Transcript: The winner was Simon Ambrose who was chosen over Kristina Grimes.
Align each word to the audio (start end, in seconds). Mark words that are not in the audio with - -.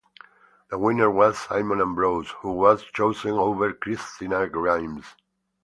The 0.71 0.79
winner 0.79 1.11
was 1.11 1.37
Simon 1.37 1.79
Ambrose 1.79 2.31
who 2.39 2.53
was 2.53 2.81
chosen 2.85 3.33
over 3.33 3.71
Kristina 3.71 4.51
Grimes. 4.51 5.05